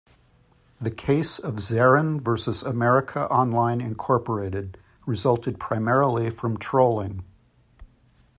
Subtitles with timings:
[0.81, 7.23] The case of "Zeran versus America Online, Incorporated" resulted primarily from trolling.